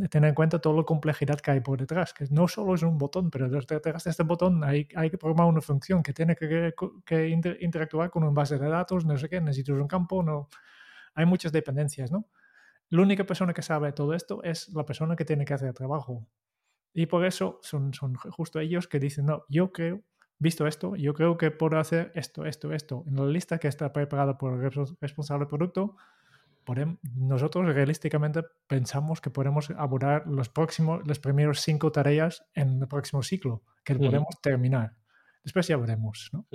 [0.09, 2.97] tener en cuenta toda la complejidad que hay por detrás, que no solo es un
[2.97, 6.73] botón, pero detrás de este botón hay, hay que programar una función que tiene que,
[7.05, 7.29] que
[7.61, 10.49] interactuar con un base de datos, no sé qué, necesitas un campo, no,
[11.15, 12.29] hay muchas dependencias, ¿no?
[12.91, 15.75] la única persona que sabe todo esto es la persona que tiene que hacer el
[15.75, 16.27] trabajo.
[16.95, 20.03] Y por eso son, son justo ellos que dicen, no, yo creo,
[20.39, 23.05] visto esto, yo creo que puedo hacer esto, esto, esto.
[23.07, 24.71] En la lista que está preparada por el
[25.01, 25.97] responsable del producto,
[27.15, 33.23] nosotros realísticamente pensamos que podemos abordar los próximos, las primeros cinco tareas en el próximo
[33.23, 34.95] ciclo, que podemos terminar.
[35.43, 36.31] Después ya veremos.
[36.33, 36.47] ¿no?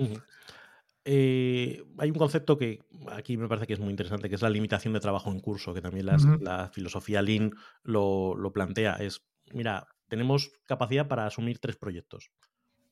[1.04, 4.50] Eh, hay un concepto que aquí me parece que es muy interesante, que es la
[4.50, 8.94] limitación de trabajo en curso, que también la filosofía Lean lo, lo, plantea.
[8.94, 12.30] Es, mira, tenemos capacidad para asumir tres proyectos.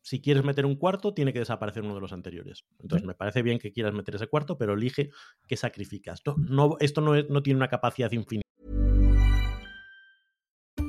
[0.03, 2.65] Si quieres meter un cuarto, tiene que desaparecer uno de los anteriores.
[2.81, 5.11] Entonces, me parece bien que quieras meter ese cuarto, pero elige
[5.47, 6.21] qué sacrificas.
[6.21, 8.42] Esto no, esto no, es, no tiene una capacidad infinita.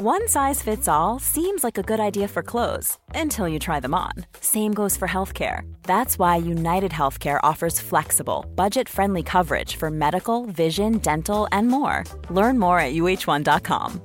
[0.00, 3.94] One size fits all seems like a good idea for clothes until you try them
[3.94, 4.10] on.
[4.40, 5.62] Same goes for healthcare.
[5.84, 12.02] That's why United Healthcare offers flexible, budget friendly coverage for medical, vision, dental, and more.
[12.28, 14.00] Learn more at uh1.com.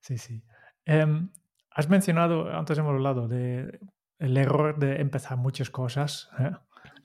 [0.00, 0.42] Sí, sí.
[0.86, 1.30] Um,
[1.70, 3.80] has mencionado, antes hemos hablado de
[4.20, 6.28] el error de empezar muchas cosas.
[6.38, 6.52] ¿eh?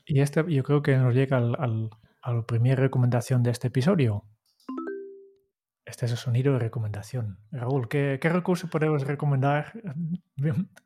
[0.05, 1.89] Y este yo creo que nos llega al, al
[2.21, 4.25] a la primera recomendación de este episodio.
[5.83, 7.39] Este es el sonido de recomendación.
[7.51, 9.73] Raúl, ¿qué, recurso podemos recomendar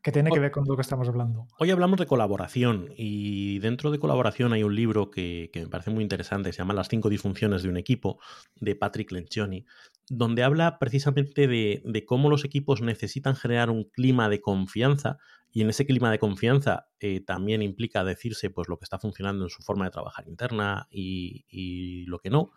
[0.02, 1.48] que tiene que ver con lo que estamos hablando?
[1.60, 6.02] Hoy hablamos de colaboración y dentro de colaboración hay un libro que, me parece muy
[6.02, 8.20] interesante, se llama Las cinco disfunciones de un equipo,
[8.56, 9.66] de Patrick Lencioni,
[10.10, 15.18] donde habla precisamente de, de cómo los equipos necesitan generar un clima de confianza
[15.56, 19.46] y en ese clima de confianza eh, también implica decirse pues, lo que está funcionando
[19.46, 22.52] en su forma de trabajar interna y, lo que no,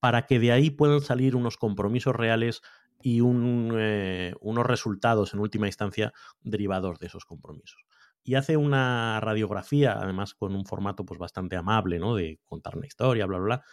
[0.00, 2.62] para que de ahí puedan salir unos compromisos reales
[3.02, 7.84] y eh, unos resultados en última instancia derivados de esos compromisos.
[8.24, 12.14] Y hace una radiografía, además con un formato pues, bastante amable, ¿no?
[12.14, 13.64] de contar una historia, bla, bla, bla,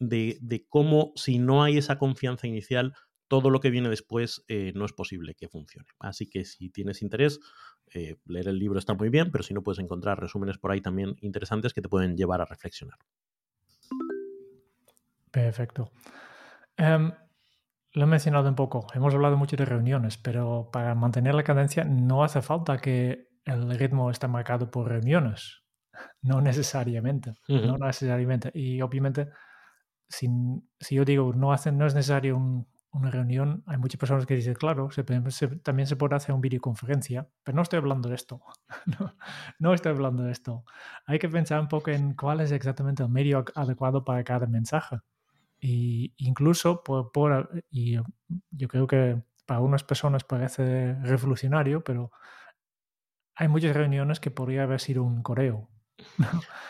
[0.00, 2.92] de, de cómo si no hay esa confianza inicial,
[3.30, 5.86] todo lo que viene después eh, no es posible que funcione.
[6.00, 7.38] Así que si tienes interés,
[7.94, 10.80] eh, leer el libro está muy bien, pero si no puedes encontrar resúmenes por ahí
[10.80, 12.98] también interesantes que te pueden llevar a reflexionar.
[15.30, 15.92] Perfecto.
[16.76, 17.12] Em,
[17.92, 21.84] lo he mencionado un poco, hemos hablado mucho de reuniones, pero para mantener la cadencia
[21.84, 25.62] no hace falta que el ritmo esté marcado por reuniones.
[26.20, 27.34] No necesariamente.
[27.46, 28.50] No necesariamente.
[28.54, 29.28] Y obviamente,
[30.08, 30.28] si,
[30.80, 34.34] si yo digo no, hace, no es necesario un, una reunión, hay muchas personas que
[34.34, 34.88] dicen, claro,
[35.62, 38.42] también se puede hacer una videoconferencia, pero no estoy hablando de esto.
[39.58, 40.64] no, estoy hablando de esto.
[41.06, 44.98] Hay que pensar un poco en cuál es exactamente el medio adecuado para cada mensaje.
[45.60, 47.98] Y incluso, por, y
[48.50, 52.10] yo creo que para unas personas parece revolucionario, pero
[53.34, 55.70] hay muchas reuniones que podría haber sido un correo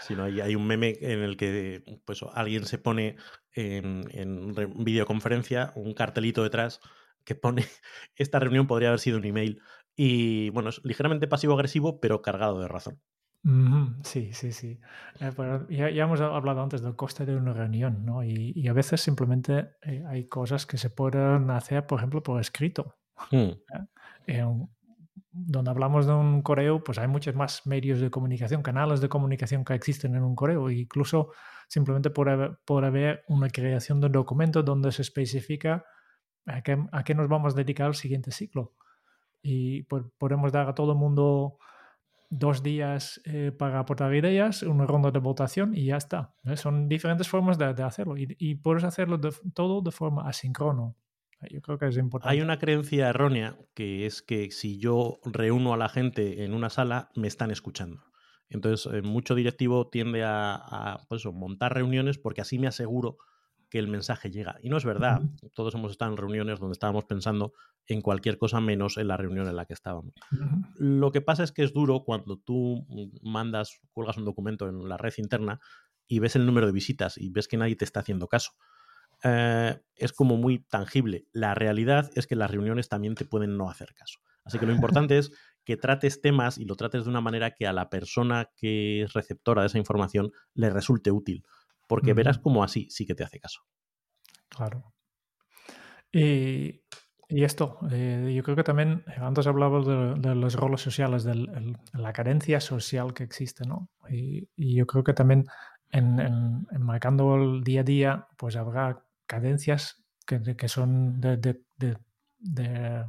[0.07, 3.17] Si no, hay, hay, un meme en el que pues, alguien se pone
[3.55, 6.81] en, en videoconferencia un cartelito detrás
[7.25, 7.65] que pone
[8.17, 9.61] esta reunión podría haber sido un email.
[9.97, 13.01] Y bueno, es ligeramente pasivo-agresivo, pero cargado de razón.
[14.05, 14.79] Sí, sí, sí.
[15.21, 18.23] Eh, ya, hemos hablado antes del coste de una reunión, ¿no?
[18.23, 22.97] Y, a veces simplemente eh, hay cosas que se pueden hacer, por ejemplo, por escrito.
[23.31, 23.53] Hmm.
[24.27, 24.45] ¿Eh?
[25.31, 29.65] Donde hablamos de un correo, pues hay muchos más medios de comunicación, canales de comunicación
[29.65, 31.33] que existen en un correo, e incluso
[31.69, 35.85] simplemente por haber, una creación de un documento donde se especifica
[36.47, 38.75] a qué, a qué nos vamos a dedicar el siguiente ciclo.
[39.43, 41.59] Y podemos dar a todo el mundo
[42.29, 46.35] dos días eh, para aportar ideas, una ronda de votación y ya está.
[46.55, 49.21] Son diferentes formas de, hacerlo y, y, puedes hacerlo
[49.55, 50.97] todo de forma asíncrono.
[51.49, 52.33] Yo creo que es importante.
[52.33, 56.71] Hay una creencia errónea que es que si yo reúno a la gente en una
[56.71, 58.03] sala, me están escuchando.
[58.51, 63.17] Entonces, eh, mucho directivo tiende a, pues montar reuniones porque así me aseguro
[63.71, 64.57] que el mensaje llega.
[64.63, 65.23] Y no es verdad.
[65.55, 67.53] Todos hemos estado en reuniones donde estábamos pensando
[67.87, 70.13] en cualquier cosa menos en la reunión en la que estábamos.
[70.77, 72.85] Lo que pasa es que es duro cuando tú
[73.23, 75.61] mandas, cuelgas un documento en la red interna
[76.09, 78.51] y ves el número de visitas y ves que nadie te está haciendo caso.
[79.25, 81.27] Eh, es como muy tangible.
[81.33, 84.21] La realidad es que las reuniones también te pueden no hacer caso.
[84.45, 85.31] Así que lo importante es
[85.65, 89.13] que trates temas y lo trates de una manera que a la persona que es
[89.13, 91.45] receptora de esa información le resulte útil,
[91.87, 93.61] porque verás como así sí que te hace caso.
[94.49, 94.93] Claro.
[96.13, 96.81] Y,
[97.29, 99.81] esto, eh, yo creo que también, antes hablaba
[100.17, 103.89] de, los roles sociales, de la carencia social que existe, ¿no?
[104.11, 105.47] Y, yo creo que también
[105.91, 111.37] en, marcando el día a día, pues habrá cadencias que, que son de,
[111.77, 113.07] de,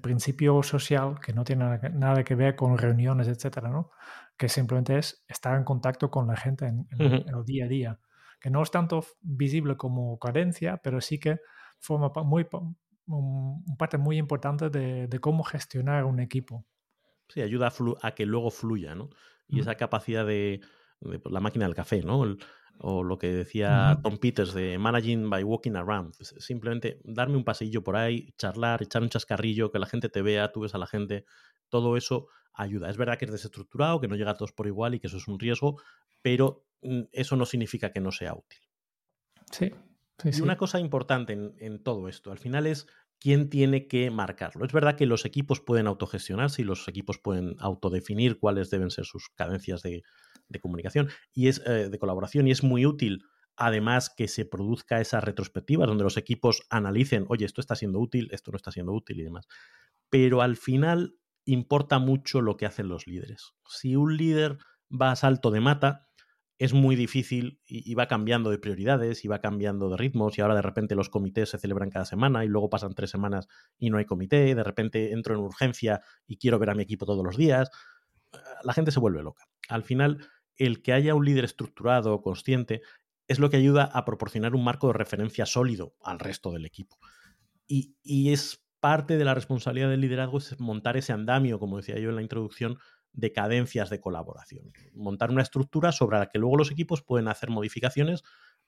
[0.00, 3.90] principio social, que no tiene nada que ver con reuniones, etcétera, ¿no?
[4.36, 8.00] Que simplemente es estar en contacto con la gente en, el día a día.
[8.40, 11.40] Que no es tanto visible como carencia, pero sí que
[11.80, 12.46] forma muy,
[13.06, 16.64] un, parte muy importante de, cómo gestionar un equipo.
[17.28, 19.10] Sí, ayuda a, que luego fluya, ¿no?
[19.48, 20.60] Y esa capacidad de,
[21.00, 22.36] pues, la máquina del café, ¿no?
[22.80, 26.16] O lo que decía Tom Peters de Managing by Walking Around.
[26.16, 30.22] Pues, simplemente darme un pasillo por ahí, charlar, echar un chascarrillo, que la gente te
[30.22, 31.24] vea, tú ves a la gente.
[31.68, 32.90] Todo eso ayuda.
[32.90, 35.16] Es verdad que es desestructurado, que no llega a todos por igual y que eso
[35.16, 35.80] es un riesgo,
[36.22, 38.60] pero mm, eso no significa que no sea útil.
[39.50, 39.72] Sí,
[40.24, 42.86] y una cosa importante en, todo esto, al final es
[43.20, 44.64] quién tiene que marcarlo.
[44.64, 49.04] Es verdad que los equipos pueden autogestionarse y los equipos pueden autodefinir cuáles deben ser
[49.04, 50.02] sus cadencias de,
[50.60, 53.22] comunicación y es eh, de colaboración y es muy útil
[53.58, 58.28] además que se produzca esa retrospectiva donde los equipos analicen, oye, esto está siendo útil,
[58.30, 59.48] esto no está siendo útil y demás.
[60.08, 63.54] Pero al final importa mucho lo que hacen los líderes.
[63.68, 64.58] Si un líder
[64.90, 66.07] va a salto de mata,
[66.58, 70.56] es muy difícil y, va cambiando de prioridades y va cambiando de ritmos y ahora
[70.56, 73.46] de repente los comités se celebran cada semana y luego pasan tres semanas
[73.78, 77.06] y no hay comité, de repente entro en urgencia y quiero ver a mi equipo
[77.06, 77.70] todos los días,
[78.64, 79.44] la gente se vuelve loca.
[79.68, 82.82] Al final, el que haya un líder estructurado, consciente,
[83.28, 86.98] es lo que ayuda a proporcionar un marco de referencia sólido al resto del equipo.
[87.68, 91.98] Y, y es parte de la responsabilidad del liderazgo es montar ese andamio, como decía
[91.98, 92.78] yo en la introducción,
[93.12, 94.72] de cadencias de colaboración.
[94.94, 98.22] Montar una estructura sobre la que luego los equipos pueden hacer modificaciones,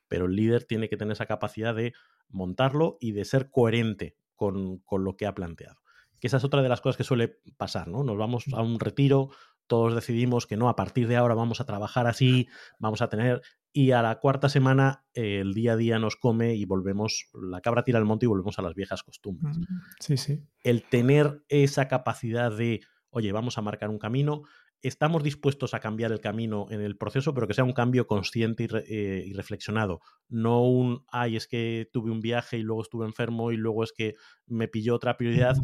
[0.08, 1.92] pero el líder tiene que tener esa capacidad de
[2.28, 5.80] montarlo y de ser coherente con, lo que ha planteado.
[6.18, 8.02] Que esa es otra de las cosas que suele pasar, ¿no?
[8.04, 9.30] Nos vamos a un retiro,
[9.66, 12.48] todos decidimos que no, a partir de ahora vamos a trabajar así,
[12.78, 13.42] vamos a tener...
[13.72, 17.84] Y a la cuarta semana el día a día nos come y volvemos, la cabra
[17.84, 19.58] tira al monte y volvemos a las viejas costumbres.
[20.00, 20.42] Sí, sí.
[20.64, 24.42] El tener esa capacidad de oye, vamos a marcar un camino,
[24.82, 28.68] estamos dispuestos a cambiar el camino en el proceso, pero que sea un cambio consciente
[28.88, 30.00] eh, y, reflexionado.
[30.28, 33.92] No un, ay, es que tuve un viaje y luego estuve enfermo y luego es
[33.92, 34.14] que
[34.46, 35.56] me pilló otra prioridad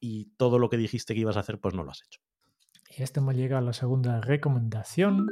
[0.00, 2.20] y todo lo que dijiste que ibas a hacer, pues no lo has hecho.
[2.96, 5.26] Y este me llega a la segunda recomendación.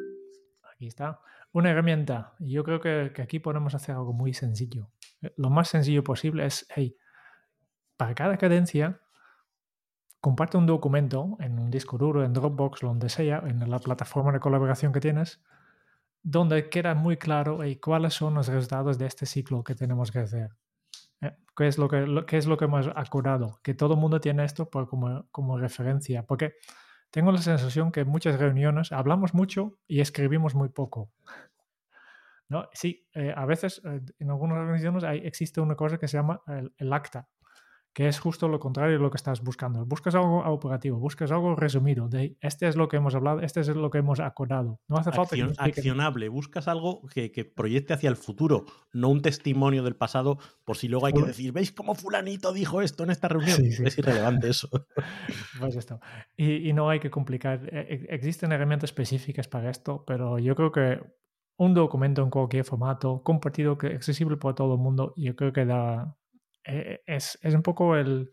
[0.74, 1.20] Aquí está.
[1.52, 2.34] Una herramienta.
[2.38, 4.90] Yo creo que, que aquí podemos hacer algo muy sencillo.
[5.22, 6.96] Eh, lo más sencillo posible es, hey,
[7.96, 9.00] para cada cadencia
[10.26, 14.40] comparte un documento en un disco duro, en Dropbox, donde sea, en la plataforma de
[14.40, 15.40] colaboración que tienes,
[16.20, 20.50] donde queda muy claro cuáles son los resultados de este ciclo que tenemos que hacer.
[21.20, 23.60] Eh, ¿Qué es lo que, qué es lo que hemos acordado?
[23.62, 26.24] Que todo el mundo tiene esto por, como, como referencia.
[26.24, 26.54] Porque
[27.12, 31.12] tengo la sensación que en muchas reuniones hablamos mucho y escribimos muy poco.
[32.48, 32.68] ¿No?
[32.72, 36.42] Sí, eh, a veces eh, en algunas organizaciones hay, existe una cosa que se llama
[36.78, 37.28] el acta,
[37.96, 39.86] que es justo lo contrario de lo que estás buscando.
[39.86, 43.68] Buscas algo operativo, buscas algo resumido, de este es lo que hemos hablado, este es
[43.68, 44.82] lo que hemos acordado.
[44.86, 49.96] No hace falta Accionable, buscas algo que, proyecte hacia el futuro, no un testimonio del
[49.96, 53.64] pasado, por si luego hay que decir, ¿veis cómo fulanito dijo esto en esta reunión?
[53.64, 54.68] Es irrelevante eso.
[55.58, 55.98] Pues esto.
[56.36, 57.66] Y, no hay que complicar.
[57.72, 61.00] E, e, existen herramientas específicas para esto, pero yo creo que
[61.56, 65.64] un documento en cualquier formato, compartido, que accesible para todo el mundo, yo creo que
[65.64, 66.18] da,
[66.66, 68.32] eh, es, un poco el,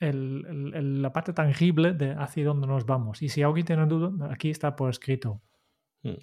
[0.00, 3.22] la parte tangible de hacia dónde nos vamos.
[3.22, 5.40] Y si alguien tiene duda, aquí está por escrito.
[6.02, 6.14] Hmm.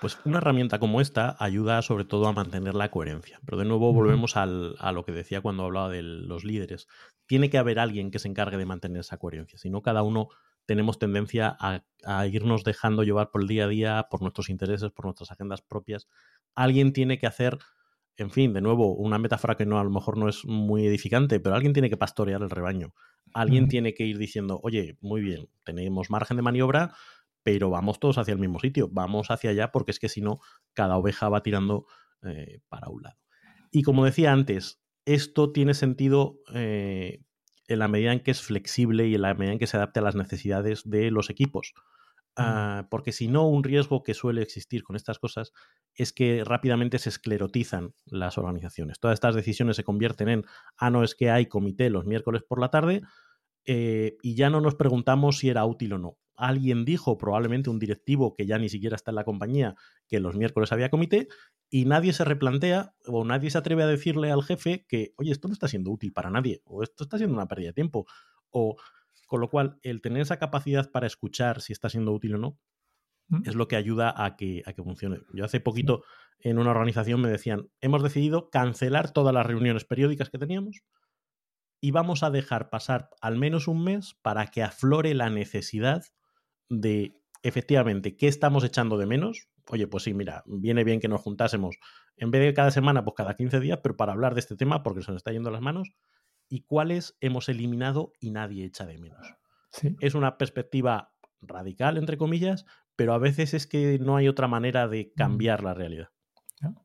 [0.00, 3.38] Pues una herramienta como esta ayuda sobre todo a mantener la coherencia.
[3.44, 6.88] Pero de nuevo volvemos a lo que decía cuando hablaba de los líderes.
[7.26, 9.60] Tiene que haber alguien que se encargue de mantener esa coherencia.
[9.60, 10.28] Si no, cada uno
[10.66, 14.90] tenemos tendencia a, a, irnos dejando llevar por el día a día, por nuestros intereses,
[14.90, 16.08] por nuestras agendas propias.
[16.56, 17.58] Alguien tiene que hacer
[18.16, 21.40] en fin, de nuevo, una metáfora que no a lo mejor no es muy edificante,
[21.40, 22.94] pero alguien tiene que pastorear el rebaño.
[23.34, 26.94] Alguien tiene que ir diciendo, oye, muy bien, tenemos margen de maniobra,
[27.42, 30.40] pero vamos todos hacia el mismo sitio, vamos hacia allá, porque es que si no,
[30.74, 31.86] cada oveja va tirando
[32.22, 33.16] eh, para un lado.
[33.70, 37.24] Y como decía antes, esto tiene sentido eh,
[37.68, 40.00] en la medida en que es flexible y en la medida en que se adapte
[40.00, 41.74] a las necesidades de los equipos.
[42.36, 45.52] Ah, porque si no, un riesgo que suele existir con estas cosas
[45.94, 49.00] es que rápidamente se esclerotizan las organizaciones.
[49.00, 50.44] Todas estas decisiones se convierten en,
[50.78, 53.02] ah, no, es que hay comité los miércoles por la tarde
[53.66, 56.18] eh, y ya no nos preguntamos si era útil o no.
[56.34, 59.74] Alguien dijo, probablemente un directivo que ya ni siquiera está en la compañía,
[60.08, 61.28] que los miércoles había comité,
[61.68, 65.48] y nadie se replantea o nadie se atreve a decirle al jefe que, oye, esto
[65.48, 68.06] no está siendo útil para nadie, o esto está siendo una pérdida de tiempo,
[68.50, 68.76] o
[69.32, 72.58] con lo cual el tener esa capacidad para escuchar si está siendo útil o no
[73.32, 73.42] Mm.
[73.46, 75.20] es lo que ayuda a que, a que funcione.
[75.32, 76.04] Yo hace poquito
[76.38, 80.82] en una organización me decían, hemos decidido cancelar todas las reuniones periódicas que teníamos
[81.80, 86.04] y vamos a dejar pasar al menos un mes para que aflore la necesidad
[86.68, 89.48] de, efectivamente, qué estamos echando de menos.
[89.68, 91.76] Oye, pues sí, mira, viene bien que nos juntásemos
[92.16, 94.82] en vez de cada semana, pues cada 15 días, pero para hablar de este tema
[94.82, 95.88] porque se nos está yendo las manos
[96.54, 99.26] y cuáles hemos eliminado y nadie echa de menos.
[99.70, 99.96] Sí.
[100.00, 104.86] Es una perspectiva radical, entre comillas, pero a veces es que no hay otra manera
[104.86, 106.10] de cambiar la realidad.
[106.60, 106.84] ¿no?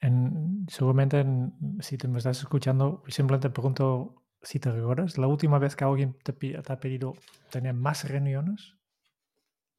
[0.00, 5.60] En- seguramente en- si te me estás escuchando, simplemente pregunto si te recuerdas, la última
[5.60, 7.14] vez que alguien te, te ha pedido
[7.52, 8.74] tener más reuniones.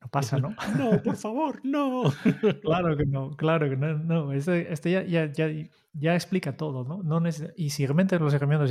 [0.05, 0.55] No pasa, ¿no?
[0.77, 2.03] No, por favor, no.
[2.61, 3.97] Claro que no, claro que no.
[3.97, 4.33] no.
[4.33, 5.47] Este, este ya, ya, ya,
[5.93, 7.01] ya explica todo, ¿no?
[7.03, 8.69] no y si realmente los reuniones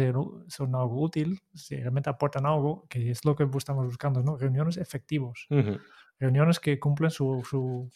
[0.48, 4.36] son- algo útil, si realmente aportan algo, que es lo que estamos buscando, ¿no?
[4.36, 5.78] Reuniones efectivos, Ujú,
[6.18, 7.90] reuniones que cumplen su, su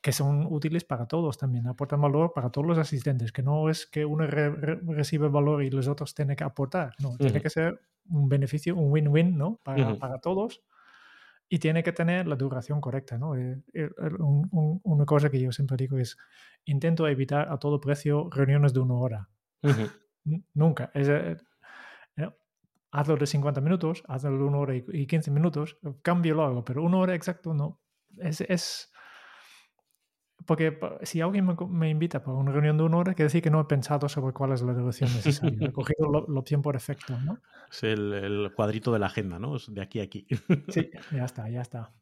[0.00, 3.86] que son útiles para todos también, aportan valor para todos los asistentes, que no es
[3.86, 7.42] que uno re- re- recibe valor y los otros tienen que aportar, no, tiene Ujú.
[7.42, 9.60] que ser un beneficio, un win-win, ¿no?
[9.62, 9.98] Para, Ujú.
[9.98, 10.62] para todos
[11.54, 13.36] y tiene que tener la duración correcta, ¿no?
[13.36, 16.16] Eh, eh, un- un- una cosa que yo siempre digo es,
[16.64, 19.28] intento evitar a todo precio reuniones de una hora.
[20.54, 20.90] Nunca.
[20.94, 21.36] Es, eh,
[22.16, 22.30] eh,
[22.92, 26.82] hazlo de 50 minutos, hazlo de una hora y, y 15 minutos, cámbialo algo, pero
[26.82, 27.80] una hora exacto no.
[28.18, 28.90] Es, es
[30.46, 33.60] porque si alguien me, invita para una reunión de una hora, quiere decir que no
[33.60, 35.68] he pensado sobre cuál es la duración necesaria.
[35.68, 37.38] He cogido lo- la opción por efecto, ¿no?
[37.70, 39.56] Es el, el cuadrito de la agenda, ¿no?
[39.56, 40.26] Es de aquí a aquí.
[40.68, 41.92] Sí, ya está, ya está.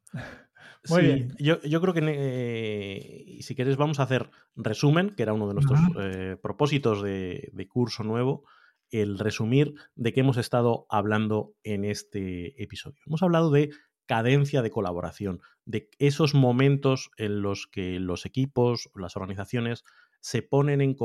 [0.88, 1.34] Muy Sí, bien.
[1.38, 5.54] Yo, yo creo que eh, si quieres vamos a hacer resumen, que era uno de
[5.54, 8.44] nuestros eh, propósitos de, de curso nuevo,
[8.90, 12.98] el resumir de qué hemos estado hablando en este episodio.
[13.06, 13.70] Hemos hablado de
[14.10, 19.84] cadencia de colaboración, de esos momentos en los que los equipos, las organizaciones
[20.18, 20.96] se ponen en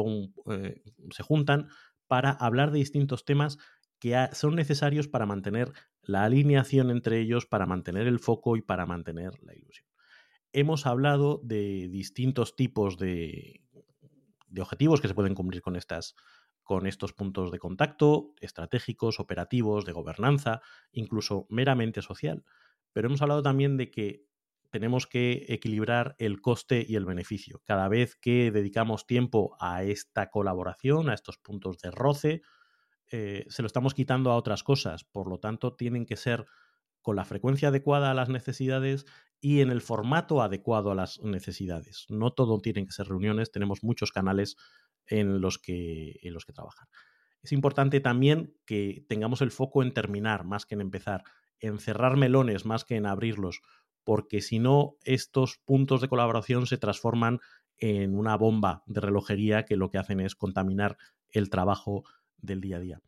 [0.49, 0.81] eh,
[1.11, 1.67] se juntan
[2.07, 3.59] para hablar de distintos temas
[3.99, 8.87] que son necesarios para mantener la alineación entre ellos, para mantener el foco y para
[8.87, 9.87] mantener la ilusión.
[10.51, 13.61] Hemos hablado de distintos tipos de,
[14.47, 16.15] de objetivos que se pueden cumplir con, estas,
[16.63, 22.43] con estos puntos de contacto, estratégicos, operativos, de gobernanza, incluso meramente social.
[22.95, 24.25] Pero hemos hablado también de que
[24.71, 27.61] tenemos que equilibrar el coste y el beneficio.
[27.65, 32.41] Cada vez que dedicamos tiempo a esta colaboración, a estos puntos de roce,
[33.11, 35.03] eh, se lo estamos quitando a otras cosas.
[35.03, 36.45] Por lo tanto, tienen que ser
[37.01, 39.05] con la frecuencia adecuada a las necesidades
[39.41, 42.05] y en el formato adecuado a las necesidades.
[42.07, 44.55] No todo tienen que ser reuniones, tenemos muchos canales
[45.05, 46.87] en los que, en los que trabajar.
[47.43, 51.25] Es importante también que tengamos el foco en terminar más que en empezar,
[51.59, 53.61] en cerrar melones más que en abrirlos,
[54.03, 57.39] porque si no, estos puntos de colaboración se transforman
[57.77, 60.97] en una bomba de relojería que lo que hacen es contaminar
[61.29, 62.03] el trabajo
[62.37, 63.01] del día a día.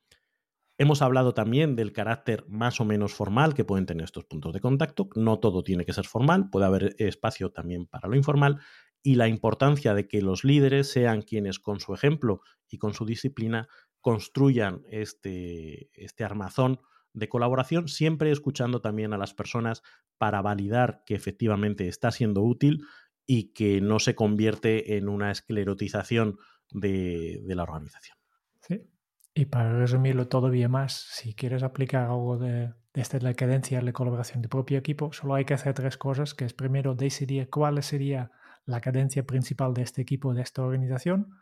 [0.80, 4.60] Hemos hablado también del carácter más o menos formal que pueden tener estos puntos de
[4.60, 5.10] contacto.
[5.16, 8.60] No todo tiene que ser formal, puede haber espacio también para lo informal
[9.02, 13.06] y la importancia de que los líderes sean quienes con su ejemplo y con su
[13.06, 13.68] disciplina
[14.02, 16.80] construyan este, este armazón
[17.14, 19.84] de colaboración, siempre escuchando también a las personas
[20.18, 22.86] para validar que efectivamente está siendo útil
[23.26, 26.38] y que no se convierte en una esclerotización
[26.72, 28.18] de, la organización.
[28.62, 28.88] Sí.
[29.34, 33.94] Y para resumirlo todavía más, si quieres aplicar algo de, de esta la cadencia de
[33.94, 37.82] colaboración de propio equipo, solo hay que hacer tres cosas, que es primero decidir cuál
[37.84, 38.32] sería
[38.66, 41.36] la cadencia principal de este equipo, de esta organización,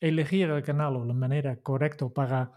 [0.00, 2.52] elegir el canal o la manera correcta para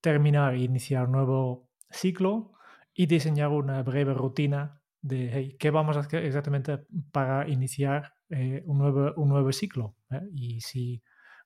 [0.00, 2.52] terminar e iniciar un nuevo ciclo
[2.92, 8.62] y diseñar una breve rutina de hey, qué vamos a hacer exactamente para iniciar eh,
[8.66, 9.96] un, nuevo, un nuevo ciclo.
[10.10, 10.22] ¿eh?
[10.34, 11.02] Y si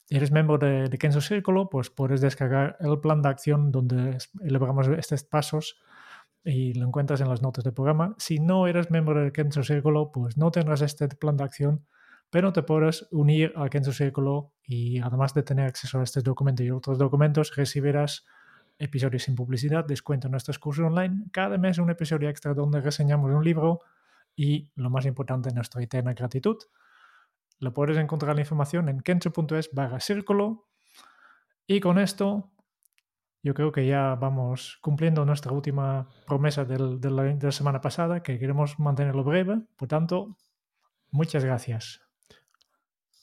[0.09, 4.89] eres miembro de, de Kenzo Círculo, pues puedes descargar el plan de acción donde elaboramos
[4.89, 5.81] estos pasos
[6.45, 8.15] y lo encuentras en las notas del programa.
[8.19, 11.87] Si no eres miembro de Kenzo Círculo, pues no tendrás este plan de acción,
[12.31, 16.65] pero te podrás unir al Kenzo Círculo y además de tener acceso a estos documentos
[16.65, 18.25] y otros documentos, recibirás
[18.79, 23.31] episodios sin publicidad, descuento en nuestros cursos online, cada mes un episodio extra donde reseñamos
[23.31, 23.81] un libro
[24.37, 26.57] y, lo más importante, nuestra eterna gratitud.
[27.59, 30.69] Lo puedes encontrar la información en kenzo.es barra círculo.
[31.67, 32.53] Y con esto
[33.43, 38.39] yo creo que ya vamos cumpliendo nuestra última promesa del, de la semana pasada, que
[38.39, 39.61] queremos mantenerlo breve.
[39.77, 40.37] Por tanto,
[41.11, 42.08] muchas gracias.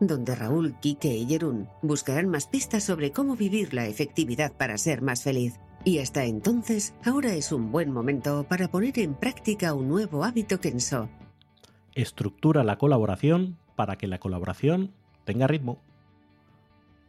[0.00, 5.02] donde Raúl, Kike y Jerún buscarán más pistas sobre cómo vivir la efectividad para ser
[5.02, 5.60] más feliz.
[5.84, 10.60] Y hasta entonces, ahora es un buen momento para poner en práctica un nuevo hábito
[10.60, 11.08] Kenso.
[11.94, 14.92] Estructura la colaboración para que la colaboración
[15.24, 15.78] tenga ritmo.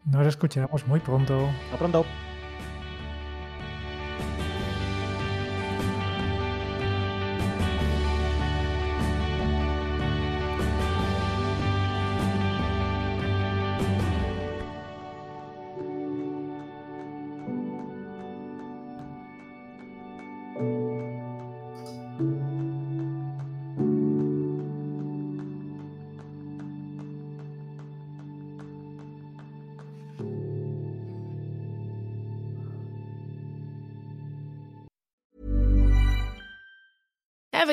[0.05, 1.47] Nos escuchamos muy pronto.
[1.65, 2.05] Hasta pronto.